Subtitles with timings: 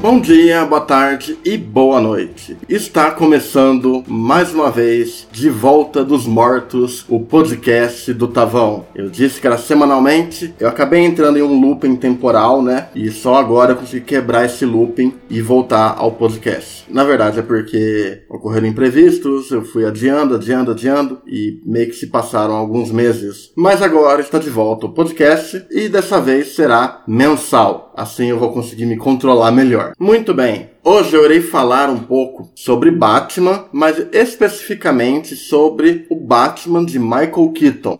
[0.00, 2.56] Bom dia, boa tarde e boa noite.
[2.68, 8.86] Está começando mais uma vez De Volta dos Mortos, o podcast do Tavão.
[8.94, 12.90] Eu disse que era semanalmente, eu acabei entrando em um looping temporal, né?
[12.94, 16.84] E só agora eu consegui quebrar esse looping e voltar ao podcast.
[16.88, 22.06] Na verdade é porque ocorreram imprevistos, eu fui adiando, adiando, adiando e meio que se
[22.06, 23.50] passaram alguns meses.
[23.56, 27.92] Mas agora está de volta o podcast e dessa vez será mensal.
[27.96, 29.87] Assim eu vou conseguir me controlar melhor.
[29.98, 30.70] Muito bem.
[30.82, 37.52] Hoje eu irei falar um pouco sobre Batman, mas especificamente sobre o Batman de Michael
[37.54, 37.98] Keaton.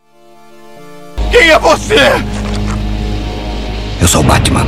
[1.31, 1.97] Quem é você?
[4.01, 4.67] Eu sou o Batman.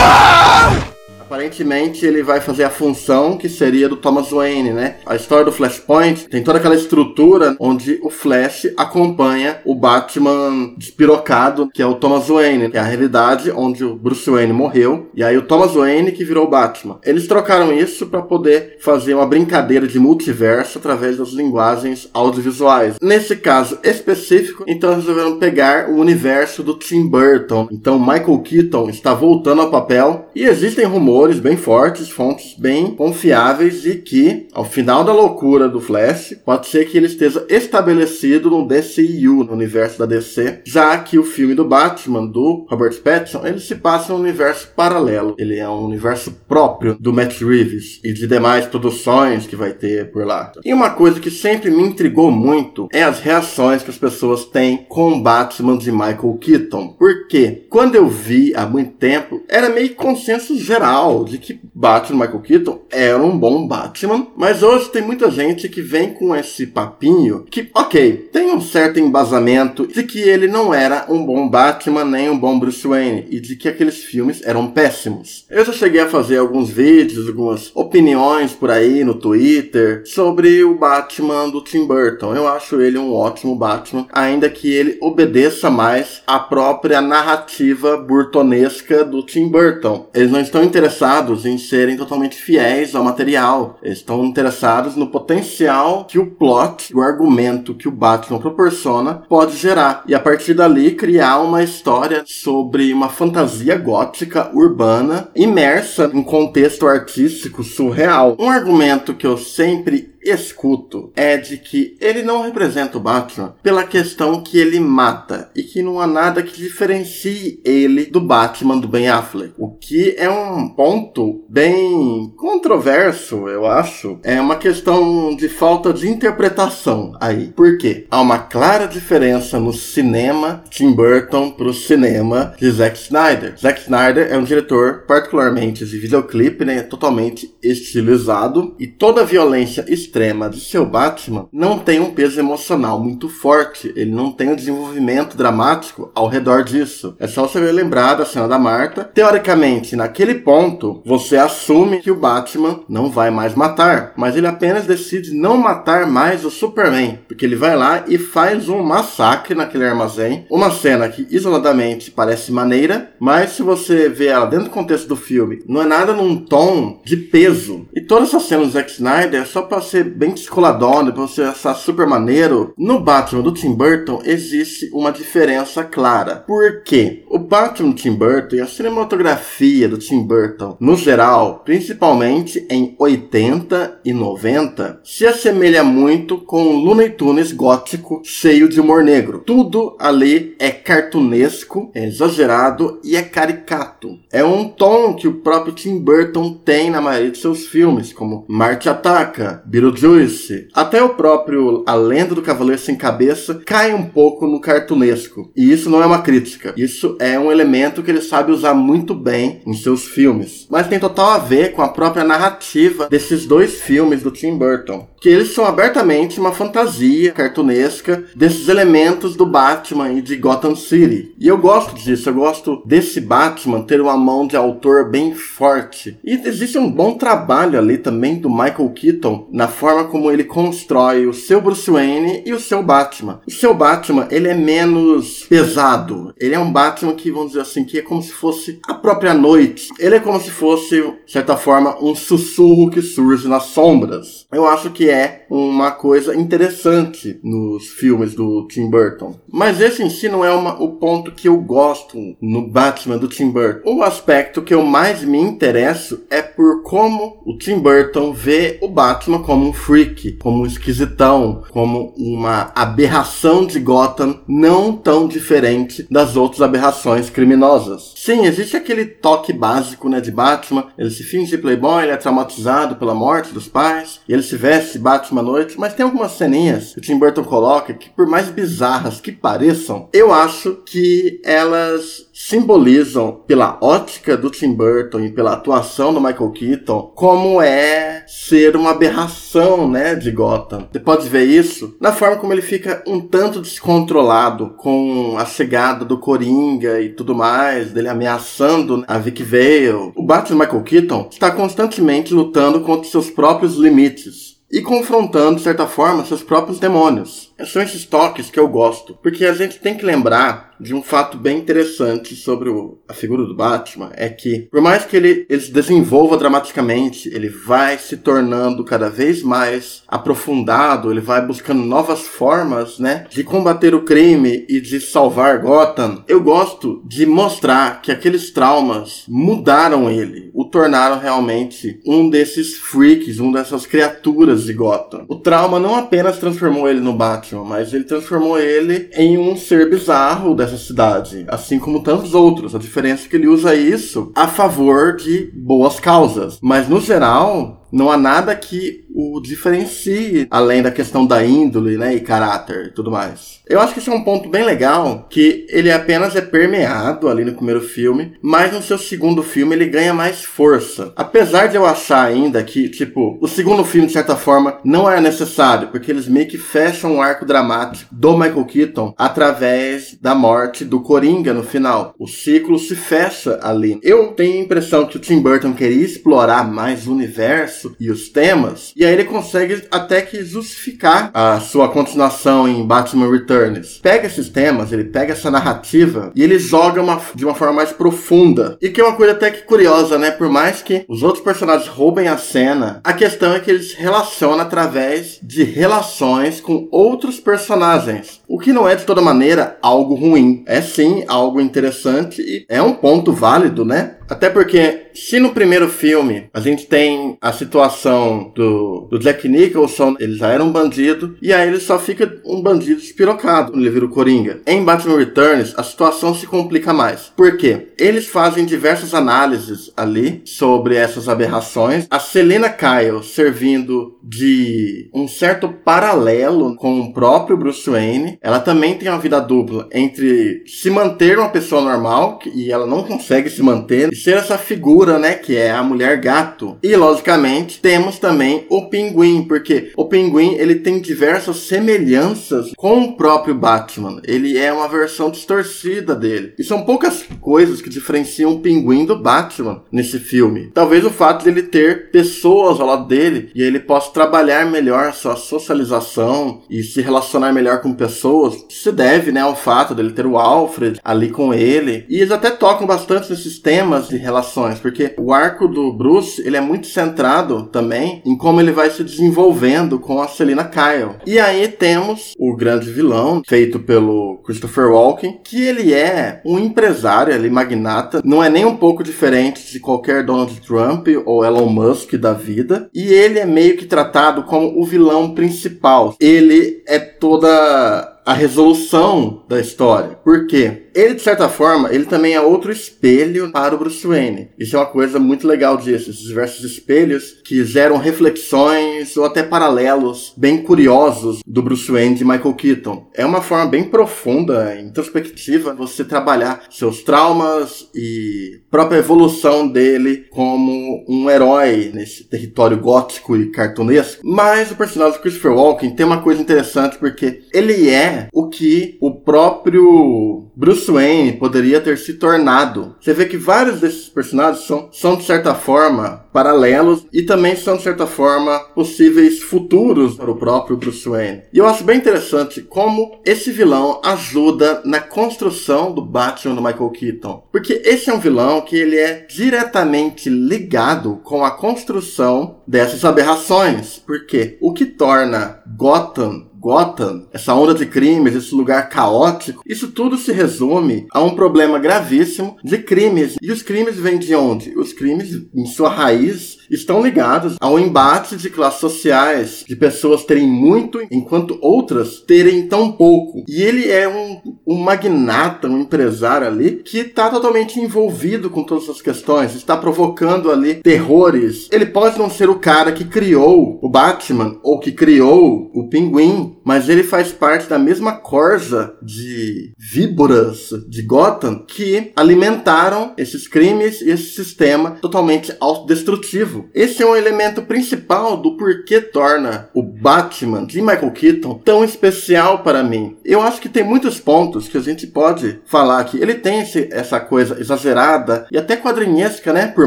[0.00, 0.87] Ah!
[1.28, 4.96] Aparentemente ele vai fazer a função que seria do Thomas Wayne, né?
[5.04, 11.68] A história do Flashpoint tem toda aquela estrutura onde o Flash acompanha o Batman despirocado,
[11.74, 15.22] que é o Thomas Wayne, que é a realidade onde o Bruce Wayne morreu, e
[15.22, 16.98] aí o Thomas Wayne que virou o Batman.
[17.04, 22.94] Eles trocaram isso para poder fazer uma brincadeira de multiverso através das linguagens audiovisuais.
[23.02, 27.68] Nesse caso específico, então resolveram pegar o universo do Tim Burton.
[27.70, 32.94] Então Michael Keaton está voltando ao papel e existem rumores rumores bem fortes, fontes bem
[32.94, 38.48] confiáveis de que, ao final da loucura do Flash, pode ser que ele esteja estabelecido
[38.48, 43.44] no DCU, no universo da DC, já que o filme do Batman, do Robert Pattinson,
[43.44, 45.34] ele se passa um universo paralelo.
[45.36, 50.12] Ele é um universo próprio do Matt Reeves e de demais produções que vai ter
[50.12, 50.52] por lá.
[50.64, 54.86] E uma coisa que sempre me intrigou muito é as reações que as pessoas têm
[54.88, 56.94] com Batman de Michael Keaton.
[56.96, 62.40] Porque quando eu vi há muito tempo, era meio consenso geral de que Batman Michael
[62.40, 67.44] Keaton era um bom Batman, mas hoje tem muita gente que vem com esse papinho
[67.50, 72.28] que, ok, tem um certo embasamento de que ele não era um bom Batman nem
[72.28, 75.46] um bom Bruce Wayne e de que aqueles filmes eram péssimos.
[75.48, 80.76] Eu já cheguei a fazer alguns vídeos, algumas opiniões por aí no Twitter sobre o
[80.76, 82.34] Batman do Tim Burton.
[82.34, 89.04] Eu acho ele um ótimo Batman, ainda que ele obedeça mais à própria narrativa burtonesca
[89.04, 90.08] do Tim Burton.
[90.14, 93.78] Eles não estão interessados interessados em serem totalmente fiéis ao material.
[93.82, 99.56] Eles estão interessados no potencial que o plot, o argumento que o Batman proporciona pode
[99.56, 100.02] gerar.
[100.08, 106.86] E a partir dali criar uma história sobre uma fantasia gótica urbana imersa em contexto
[106.86, 108.36] artístico surreal.
[108.38, 113.84] Um argumento que eu sempre escuto é de que ele não representa o Batman pela
[113.84, 118.88] questão que ele mata e que não há nada que diferencie ele do Batman do
[118.88, 119.54] Ben Affleck.
[119.56, 124.18] O que é um ponto bem controverso, eu acho.
[124.22, 127.52] É uma questão de falta de interpretação aí.
[127.54, 128.06] Por quê?
[128.10, 133.54] Há uma clara diferença no cinema Tim Burton pro cinema de Zack Snyder.
[133.58, 139.84] Zack Snyder é um diretor particularmente de videoclipe, né, totalmente estilizado e toda a violência
[140.18, 143.92] extrema de seu Batman não tem um peso emocional muito forte.
[143.94, 147.14] Ele não tem um desenvolvimento dramático ao redor disso.
[147.20, 149.04] É só você lembrar da cena da Marta.
[149.04, 154.86] Teoricamente, naquele ponto, você assume que o Batman não vai mais matar, mas ele apenas
[154.86, 159.84] decide não matar mais o Superman, porque ele vai lá e faz um massacre naquele
[159.84, 160.46] armazém.
[160.50, 165.16] Uma cena que isoladamente parece maneira, mas se você vê ela dentro do contexto do
[165.16, 167.86] filme, não é nada num tom de peso.
[167.94, 171.42] E toda essa cena do Zack Snyder é só pra ser bem descoladona, pra você
[171.42, 172.72] achar super maneiro.
[172.76, 176.36] No Batman do Tim Burton existe uma diferença clara.
[176.36, 177.24] Por quê?
[177.28, 182.94] O Batman do Tim Burton e a cinematografia do Tim Burton, no geral, principalmente em
[182.98, 189.42] 80 e 90, se assemelha muito com o Looney Tunes gótico cheio de humor negro.
[189.44, 194.18] Tudo ali é cartunesco, é exagerado e é caricato.
[194.32, 198.44] É um tom que o próprio Tim Burton tem na maioria de seus filmes, como
[198.48, 204.46] Marte Ataca, Beetlejuice, até o próprio A Lenda do Cavaleiro Sem Cabeça cai um pouco
[204.46, 205.50] no cartunesco.
[205.56, 209.14] E isso não é uma crítica, isso é um elemento que ele sabe usar muito
[209.14, 210.66] bem em seus filmes.
[210.70, 215.08] Mas tem total a ver com a própria narrativa desses dois filmes do Tim Burton
[215.20, 221.34] que eles são abertamente uma fantasia cartunesca desses elementos do Batman e de Gotham City.
[221.38, 226.18] E eu gosto disso, eu gosto desse Batman ter uma mão de autor bem forte.
[226.24, 231.26] E existe um bom trabalho ali também do Michael Keaton na forma como ele constrói
[231.26, 233.40] o seu Bruce Wayne e o seu Batman.
[233.46, 236.34] O seu Batman, ele é menos pesado.
[236.36, 239.32] Ele é um Batman que, vamos dizer assim, que é como se fosse a própria
[239.32, 244.46] noite, ele é como se fosse, de certa forma, um sussurro que surge nas sombras.
[244.52, 249.36] Eu acho que é uma coisa interessante nos filmes do Tim Burton.
[249.50, 253.28] Mas esse em si não é uma, o ponto que eu gosto no Batman do
[253.28, 253.88] Tim Burton.
[253.88, 258.88] O aspecto que eu mais me interesso é por como o Tim Burton vê o
[258.88, 266.06] Batman como um freak, como um esquisitão, como uma aberração de Gotham não tão diferente
[266.10, 268.12] das outras aberrações criminosas.
[268.16, 272.96] Sim, existe aquele toque básico né, de Batman, ele se finge playboy, ele é traumatizado
[272.96, 276.92] pela morte dos pais, e ele se veste Batman à noite, mas tem algumas ceninhas
[276.92, 282.27] que o Tim Burton coloca que, por mais bizarras que pareçam, eu acho que elas
[282.40, 288.76] simbolizam, pela ótica do Tim Burton e pela atuação do Michael Keaton, como é ser
[288.76, 290.86] uma aberração, né, de Gotham.
[290.92, 296.04] Você pode ver isso na forma como ele fica um tanto descontrolado com a chegada
[296.04, 300.12] do Coringa e tudo mais, dele ameaçando a Vic Vale.
[300.14, 305.88] O Batman Michael Keaton está constantemente lutando contra seus próprios limites e confrontando, de certa
[305.88, 307.47] forma, seus próprios demônios.
[307.66, 311.36] São esses toques que eu gosto, porque a gente tem que lembrar de um fato
[311.36, 315.60] bem interessante sobre o, a figura do Batman é que, por mais que ele, ele
[315.60, 322.20] se desenvolva dramaticamente, ele vai se tornando cada vez mais aprofundado, ele vai buscando novas
[322.20, 326.24] formas, né, de combater o crime e de salvar Gotham.
[326.28, 333.40] Eu gosto de mostrar que aqueles traumas mudaram ele, o tornaram realmente um desses freaks,
[333.40, 335.24] um dessas criaturas de Gotham.
[335.28, 339.88] O trauma não apenas transformou ele no Batman, mas ele transformou ele em um ser
[339.88, 342.74] bizarro dessa cidade, assim como tantos outros.
[342.74, 346.58] A diferença é que ele usa isso a favor de boas causas.
[346.62, 352.14] Mas no geral, não há nada que o diferencie, além da questão da índole, né,
[352.14, 353.60] e caráter e tudo mais.
[353.66, 357.44] Eu acho que esse é um ponto bem legal, que ele apenas é permeado ali
[357.44, 361.12] no primeiro filme, mas no seu segundo filme ele ganha mais força.
[361.16, 365.20] Apesar de eu achar ainda que, tipo, o segundo filme, de certa forma, não é
[365.20, 370.84] necessário, porque eles meio que fecham o arco dramático do Michael Keaton através da morte
[370.84, 372.14] do Coringa no final.
[372.18, 373.98] O ciclo se fecha ali.
[374.02, 378.28] Eu tenho a impressão que o Tim Burton queria explorar mais o universo e os
[378.28, 383.98] temas, e aí ele consegue até que justificar a sua continuação em Batman Returns.
[383.98, 387.92] Pega esses temas, ele pega essa narrativa e ele joga uma, de uma forma mais
[387.92, 388.76] profunda.
[388.80, 390.30] E que é uma coisa até que curiosa, né?
[390.30, 394.60] Por mais que os outros personagens roubem a cena, a questão é que eles relacionam
[394.60, 398.40] através de relações com outros personagens.
[398.48, 400.62] O que não é de toda maneira algo ruim.
[400.66, 404.17] É sim algo interessante e é um ponto válido, né?
[404.28, 410.16] Até porque, se no primeiro filme a gente tem a situação do, do Jack Nicholson,
[410.20, 414.08] ele já era um bandido, e aí ele só fica um bandido espirocado no livro
[414.08, 414.60] Coringa.
[414.66, 417.32] Em Batman Returns, a situação se complica mais.
[417.36, 417.88] Por quê?
[417.98, 422.06] Eles fazem diversas análises ali sobre essas aberrações.
[422.10, 428.38] A Selena Kyle servindo de um certo paralelo com o próprio Bruce Wayne.
[428.42, 433.02] Ela também tem uma vida dupla entre se manter uma pessoa normal, e ela não
[433.02, 436.76] consegue se manter, ser essa figura, né, que é a mulher gato.
[436.82, 443.16] E logicamente temos também o pinguim, porque o pinguim ele tem diversas semelhanças com o
[443.16, 444.20] próprio Batman.
[444.24, 446.54] Ele é uma versão distorcida dele.
[446.58, 450.70] E são poucas coisas que diferenciam o pinguim do Batman nesse filme.
[450.74, 455.12] Talvez o fato de ele ter pessoas ao lado dele e ele possa trabalhar melhor
[455.12, 460.26] sua socialização e se relacionar melhor com pessoas se deve, né, ao fato dele ter
[460.26, 462.04] o Alfred ali com ele.
[462.08, 466.56] E eles até tocam bastante nesses temas de relações, porque o arco do Bruce, ele
[466.56, 471.16] é muito centrado também em como ele vai se desenvolvendo com a Selina Kyle.
[471.26, 477.32] E aí temos o grande vilão, feito pelo Christopher Walken, que ele é um empresário,
[477.32, 482.14] ele magnata, não é nem um pouco diferente de qualquer Donald Trump ou Elon Musk
[482.14, 486.14] da vida, e ele é meio que tratado como o vilão principal.
[486.20, 490.10] Ele é toda a resolução da história.
[490.22, 490.87] Por quê?
[490.98, 494.48] Ele, de certa forma, ele também é outro espelho para o Bruce Wayne.
[494.58, 499.44] Isso é uma coisa muito legal disso, esses diversos espelhos que geram reflexões ou até
[499.44, 503.06] paralelos bem curiosos do Bruce Wayne de Michael Keaton.
[503.14, 511.04] É uma forma bem profunda, introspectiva, você trabalhar seus traumas e própria evolução dele como
[511.08, 514.20] um herói nesse território gótico e cartunesco.
[514.24, 518.98] Mas o personagem de Christopher Walken tem uma coisa interessante porque ele é o que
[519.00, 522.96] o próprio Bruce Bruce Wayne poderia ter se tornado.
[523.00, 527.76] Você vê que vários desses personagens são, são de certa forma paralelos e também são
[527.76, 531.42] de certa forma possíveis futuros para o próprio Bruce Wayne.
[531.52, 536.90] E eu acho bem interessante como esse vilão ajuda na construção do Batman do Michael
[536.90, 543.04] Keaton, porque esse é um vilão que ele é diretamente ligado com a construção dessas
[543.04, 549.88] aberrações, porque o que torna Gotham Gotham, essa onda de crimes, esse lugar caótico, isso
[549.88, 553.36] tudo se resume a um problema gravíssimo de crimes.
[553.40, 554.76] E os crimes vêm de onde?
[554.76, 560.46] Os crimes, em sua raiz, estão ligados ao embate de classes sociais, de pessoas terem
[560.46, 563.44] muito enquanto outras terem tão pouco.
[563.48, 568.84] E ele é um, um magnata, um empresário ali, que está totalmente envolvido com todas
[568.84, 571.68] essas questões, está provocando ali terrores.
[571.70, 576.56] Ele pode não ser o cara que criou o Batman ou que criou o Pinguim,
[576.64, 584.00] mas ele faz parte da mesma corza de víboras de Gotham que alimentaram esses crimes
[584.00, 586.57] e esse sistema totalmente autodestrutivo.
[586.74, 592.62] Esse é um elemento principal do porquê torna o Batman de Michael Keaton tão especial
[592.62, 593.16] para mim.
[593.24, 596.18] Eu acho que tem muitos pontos que a gente pode falar aqui.
[596.20, 599.66] Ele tem esse, essa coisa exagerada e até quadrinhesca, né?
[599.66, 599.86] Por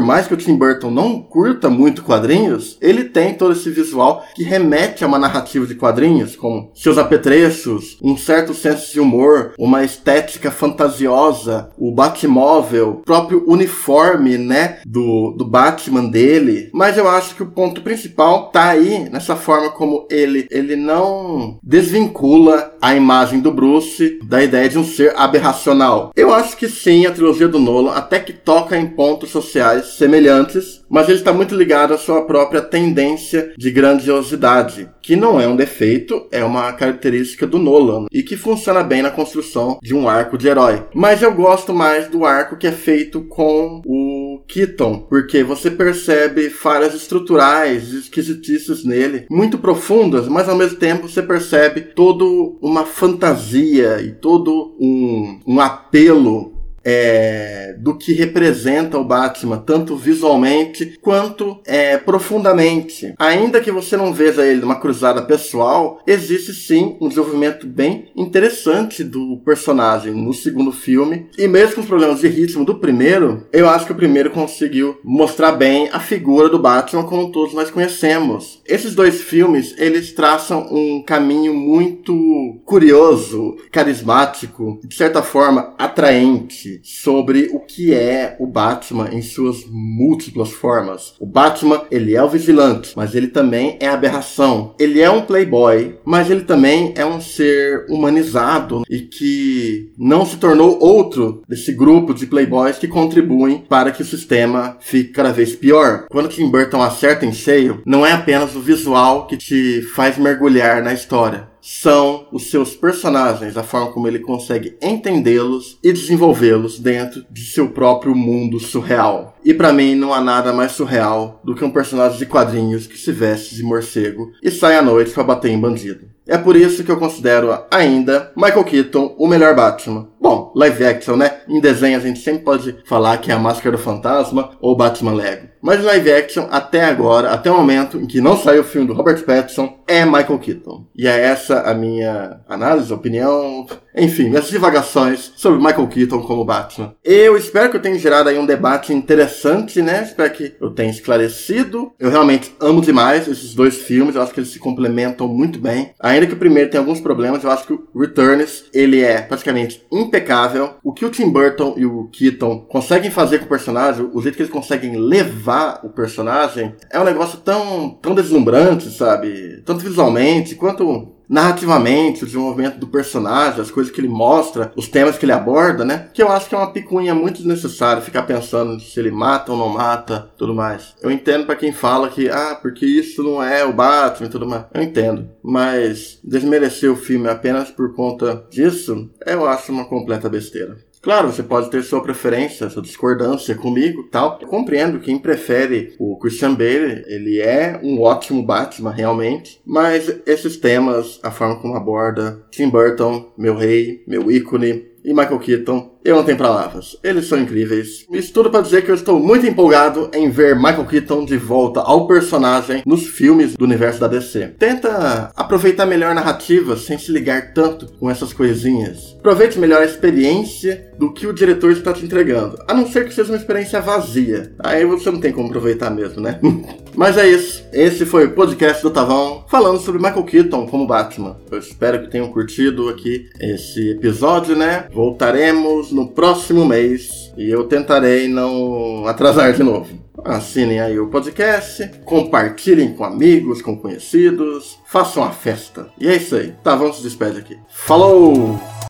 [0.00, 4.42] mais que o Tim Burton não curta muito quadrinhos, ele tem todo esse visual que
[4.42, 9.84] remete a uma narrativa de quadrinhos, com seus apetrechos, um certo senso de humor, uma
[9.84, 16.61] estética fantasiosa, o Batmóvel, o próprio uniforme, né, do, do Batman dele.
[16.72, 21.58] Mas eu acho que o ponto principal tá aí nessa forma como ele, ele não
[21.62, 26.12] desvincula a imagem do Bruce da ideia de um ser aberracional.
[26.14, 30.81] Eu acho que sim, a trilogia do Nolan até que toca em pontos sociais semelhantes,
[30.92, 35.56] mas ele está muito ligado à sua própria tendência de grandiosidade, que não é um
[35.56, 40.36] defeito, é uma característica do Nolan e que funciona bem na construção de um arco
[40.36, 40.84] de herói.
[40.94, 46.50] Mas eu gosto mais do arco que é feito com o Keaton, porque você percebe
[46.50, 54.02] falhas estruturais, esquisitices nele, muito profundas, mas ao mesmo tempo você percebe todo uma fantasia
[54.02, 56.51] e todo um, um apelo
[56.84, 63.14] é, do que representa o Batman, tanto visualmente quanto é, profundamente.
[63.18, 69.04] Ainda que você não veja ele numa cruzada pessoal, existe sim um desenvolvimento bem interessante
[69.04, 71.26] do personagem no segundo filme.
[71.38, 74.98] E mesmo com os problemas de ritmo do primeiro, eu acho que o primeiro conseguiu
[75.04, 78.60] mostrar bem a figura do Batman como todos nós conhecemos.
[78.66, 87.50] Esses dois filmes, eles traçam um caminho muito curioso, carismático, de certa forma atraente sobre
[87.52, 91.14] o que é o Batman em suas múltiplas formas.
[91.20, 94.74] O Batman, ele é o vigilante, mas ele também é aberração.
[94.78, 100.36] Ele é um playboy, mas ele também é um ser humanizado e que não se
[100.36, 105.54] tornou outro desse grupo de playboys que contribuem para que o sistema fique cada vez
[105.54, 106.06] pior.
[106.10, 110.82] Quando Tim Burton acerta em cheio, não é apenas o visual que te faz mergulhar
[110.82, 117.24] na história são os seus personagens, a forma como ele consegue entendê-los e desenvolvê-los dentro
[117.30, 119.36] de seu próprio mundo surreal.
[119.44, 122.98] E para mim não há nada mais surreal do que um personagem de quadrinhos que
[122.98, 126.10] se veste de morcego e sai à noite para bater em bandido.
[126.26, 130.08] É por isso que eu considero ainda Michael Keaton o melhor Batman.
[130.20, 131.40] Bom, live action, né?
[131.48, 135.14] Em desenho a gente sempre pode falar que é a Máscara do Fantasma ou Batman
[135.14, 135.51] Lego.
[135.62, 138.94] Mas live action, até agora, até o momento em que não saiu o filme do
[138.94, 140.86] Robert Pattinson, é Michael Keaton.
[140.96, 143.64] E é essa a minha análise, opinião,
[143.96, 146.96] enfim, minhas divagações sobre Michael Keaton como Batman.
[147.04, 150.02] Eu espero que eu tenha gerado aí um debate interessante, né?
[150.02, 151.92] Espero que eu tenha esclarecido.
[151.96, 155.92] Eu realmente amo demais esses dois filmes, eu acho que eles se complementam muito bem.
[156.00, 159.86] Ainda que o primeiro tenha alguns problemas, eu acho que o Returns, ele é praticamente
[159.92, 160.74] impecável.
[160.82, 164.34] O que o Tim Burton e o Keaton conseguem fazer com o personagem, o jeito
[164.34, 165.51] que eles conseguem levar
[165.82, 169.62] o personagem, é um negócio tão, tão deslumbrante, sabe?
[169.64, 175.16] Tanto visualmente quanto narrativamente, o desenvolvimento do personagem, as coisas que ele mostra, os temas
[175.16, 176.10] que ele aborda, né?
[176.12, 179.56] Que eu acho que é uma picuinha muito desnecessária ficar pensando se ele mata ou
[179.56, 180.94] não mata, tudo mais.
[181.00, 184.46] Eu entendo para quem fala que, ah, porque isso não é o Batman e tudo
[184.46, 184.64] mais.
[184.74, 185.30] Eu entendo.
[185.42, 190.76] Mas desmerecer o filme apenas por conta disso, eu acho uma completa besteira.
[191.02, 194.38] Claro, você pode ter sua preferência, sua discordância comigo tal.
[194.40, 199.60] Eu compreendo quem prefere o Christian Bale, ele é um ótimo Batman, realmente.
[199.66, 205.40] Mas esses temas, a forma como aborda, Tim Burton, meu rei, meu ícone, e Michael
[205.40, 206.96] Keaton, eu não tenho palavras.
[207.02, 208.06] Eles são incríveis.
[208.12, 211.80] Isso tudo para dizer que eu estou muito empolgado em ver Michael Keaton de volta
[211.80, 214.54] ao personagem nos filmes do universo da DC.
[214.58, 219.16] Tenta aproveitar melhor a narrativa sem se ligar tanto com essas coisinhas.
[219.18, 222.58] Aproveite melhor a experiência do que o diretor está te entregando.
[222.66, 224.52] A não ser que seja uma experiência vazia.
[224.58, 226.38] Aí você não tem como aproveitar mesmo, né?
[226.94, 227.64] Mas é isso.
[227.72, 231.36] Esse foi o podcast do Tavão falando sobre Michael Keaton como Batman.
[231.50, 234.86] Eu espero que tenham curtido aqui esse episódio, né?
[234.92, 240.02] Voltaremos no próximo mês e eu tentarei não atrasar de novo.
[240.24, 245.88] Assinem aí o podcast, compartilhem com amigos, com conhecidos, façam a festa.
[245.98, 246.54] E é isso aí.
[246.62, 247.58] Tá, vamos se despedir aqui.
[247.68, 248.72] Falou!